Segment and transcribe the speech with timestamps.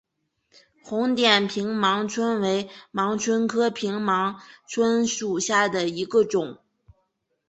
[0.83, 4.33] 红点平盲蝽为盲蝽科平盲
[4.67, 6.57] 蝽属下的一个种。